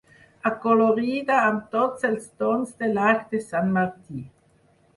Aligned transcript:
Acolorida 0.49 1.35
amb 1.49 1.67
tots 1.75 2.09
els 2.11 2.27
tons 2.45 2.73
de 2.81 2.91
l'arc 2.97 3.31
de 3.35 3.45
sant 3.51 3.73
Martí. 3.79 4.27